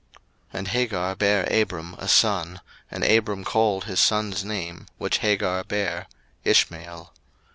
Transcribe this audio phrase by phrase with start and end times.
[0.15, 0.19] 01:016:015
[0.57, 2.59] And Hagar bare Abram a son:
[2.89, 6.07] and Abram called his son's name, which Hagar bare,
[6.43, 7.13] Ishmael.